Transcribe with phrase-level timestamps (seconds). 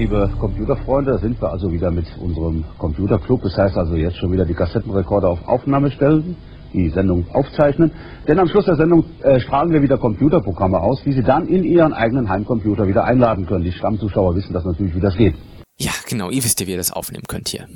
[0.00, 3.42] liebe Computerfreunde, sind wir also wieder mit unserem Computerclub.
[3.42, 6.36] Das heißt also jetzt schon wieder die Kassettenrekorder auf Aufnahme stellen,
[6.72, 7.92] die Sendung aufzeichnen.
[8.26, 11.64] Denn am Schluss der Sendung äh, strahlen wir wieder Computerprogramme aus, die Sie dann in
[11.64, 13.64] Ihren eigenen Heimcomputer wieder einladen können.
[13.64, 15.34] Die Stammzuschauer wissen das natürlich, wie das geht.
[15.78, 17.66] Ja, genau, ihr wisst ja, wie ihr das aufnehmen könnt hier.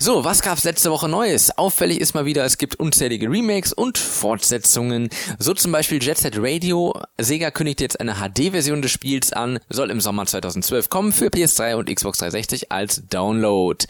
[0.00, 1.58] So, was gab's letzte Woche Neues?
[1.58, 5.08] Auffällig ist mal wieder, es gibt unzählige Remakes und Fortsetzungen.
[5.40, 6.94] So zum Beispiel Jet Set Radio.
[7.18, 11.74] Sega kündigt jetzt eine HD-Version des Spiels an, soll im Sommer 2012 kommen für PS3
[11.74, 13.84] und Xbox 360 als Download.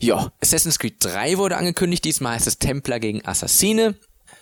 [0.00, 3.94] Ja, Assassin's Creed 3 wurde angekündigt, diesmal heißt es Templar gegen Assassine.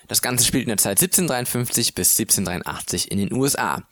[0.09, 3.83] Das Ganze spielt in der Zeit 1753 bis 1783 in den USA.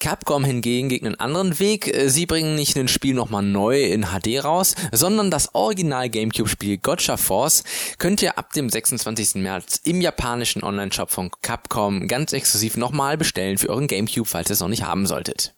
[0.00, 1.94] Capcom hingegen geht einen anderen Weg.
[2.06, 7.16] Sie bringen nicht ein Spiel nochmal neu in HD raus, sondern das Original Gamecube-Spiel Gotcha
[7.16, 7.64] Force
[7.98, 9.36] könnt ihr ab dem 26.
[9.36, 14.54] März im japanischen Online-Shop von Capcom ganz exklusiv nochmal bestellen für euren Gamecube, falls ihr
[14.54, 15.54] es noch nicht haben solltet.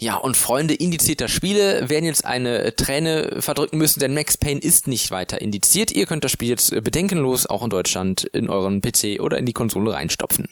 [0.00, 4.86] Ja, und Freunde indizierter Spiele werden jetzt eine Träne verdrücken müssen, denn Max Payne ist
[4.86, 5.90] nicht weiter indiziert.
[5.90, 9.52] Ihr könnt das Spiel jetzt bedenkenlos auch in Deutschland in euren PC oder in die
[9.52, 10.48] Konsole reinstopfen.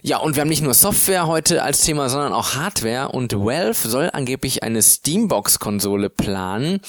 [0.00, 3.88] Ja, und wir haben nicht nur Software heute als Thema, sondern auch Hardware und Valve
[3.88, 6.80] soll angeblich eine Steambox-Konsole planen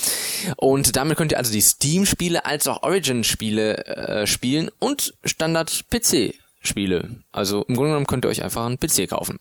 [0.58, 7.22] und damit könnt ihr also die Steam-Spiele als auch Origin-Spiele äh, spielen und Standard-PC-Spiele.
[7.31, 9.40] Also im Grunde genommen könnt ihr euch einfach einen PC kaufen.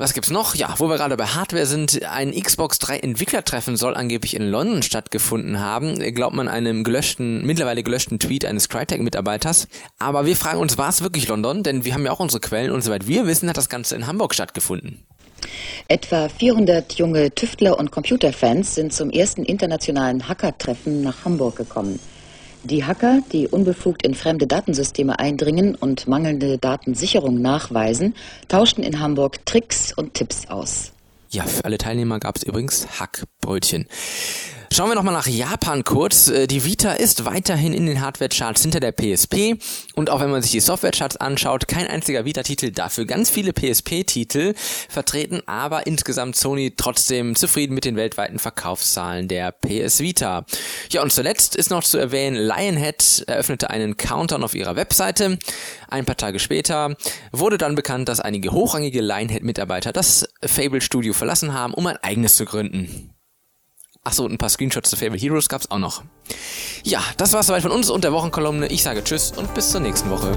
[0.00, 0.54] Was gibt's noch?
[0.54, 4.82] Ja, wo wir gerade bei Hardware sind, ein Xbox 3 Entwicklertreffen soll angeblich in London
[4.82, 9.68] stattgefunden haben, glaubt man einem gelöschten, mittlerweile gelöschten Tweet eines Crytek-Mitarbeiters.
[9.98, 11.62] Aber wir fragen uns, war es wirklich London?
[11.62, 14.06] Denn wir haben ja auch unsere Quellen und soweit wir wissen, hat das Ganze in
[14.06, 15.04] Hamburg stattgefunden.
[15.86, 22.00] Etwa 400 junge Tüftler und Computerfans sind zum ersten internationalen Hacker-Treffen nach Hamburg gekommen.
[22.62, 28.14] Die Hacker, die unbefugt in fremde Datensysteme eindringen und mangelnde Datensicherung nachweisen,
[28.48, 30.92] tauschten in Hamburg Tricks und Tipps aus.
[31.30, 32.86] Ja, für alle Teilnehmer gab es übrigens
[33.40, 33.86] Hackbrötchen.
[34.72, 36.28] Schauen wir nochmal nach Japan kurz.
[36.28, 39.58] Äh, die Vita ist weiterhin in den Hardware-Charts hinter der PSP
[39.96, 44.54] und auch wenn man sich die Software-Charts anschaut, kein einziger Vita-Titel, dafür ganz viele PSP-Titel
[44.88, 50.46] vertreten, aber insgesamt Sony trotzdem zufrieden mit den weltweiten Verkaufszahlen der PS Vita.
[50.90, 55.36] Ja, und zuletzt ist noch zu erwähnen, Lionhead eröffnete einen Countdown auf ihrer Webseite.
[55.88, 56.94] Ein paar Tage später
[57.32, 62.36] wurde dann bekannt, dass einige hochrangige Lionhead-Mitarbeiter das Fable Studio verlassen haben, um ein eigenes
[62.36, 63.10] zu gründen.
[64.10, 66.02] Achso, und ein paar Screenshots zu Fable Heroes gab's auch noch.
[66.82, 68.66] Ja, das war's soweit von uns und der Wochenkolumne.
[68.66, 70.36] Ich sage Tschüss und bis zur nächsten Woche.